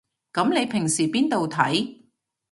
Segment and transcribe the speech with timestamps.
[0.33, 1.99] 噉你平時邊度睇